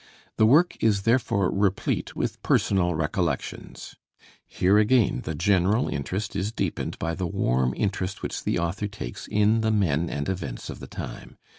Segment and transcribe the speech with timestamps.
[0.37, 3.95] The work is therefore replete with personal recollections.
[4.47, 9.27] Here again the general interest is deepened by the warm interest which the author takes
[9.27, 11.37] in the men and events of the time.